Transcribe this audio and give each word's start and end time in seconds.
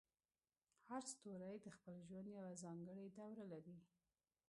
هر 0.89 1.01
ستوری 1.13 1.55
د 1.61 1.67
خپل 1.77 1.95
ژوند 2.07 2.25
یوه 2.35 2.59
ځانګړې 2.63 3.05
دوره 3.19 3.43
لري. 3.51 3.77